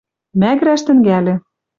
[0.39, 1.35] Мӓгӹрӓш тӹнгӓльӹ.